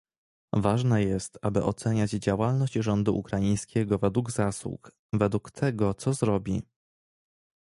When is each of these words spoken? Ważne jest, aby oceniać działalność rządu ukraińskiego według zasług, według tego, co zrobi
Ważne 0.55 1.03
jest, 1.03 1.37
aby 1.41 1.63
oceniać 1.63 2.11
działalność 2.11 2.73
rządu 2.73 3.15
ukraińskiego 3.15 3.97
według 3.99 4.31
zasług, 4.31 4.91
według 5.13 5.51
tego, 5.51 5.93
co 5.93 6.13
zrobi 6.13 6.61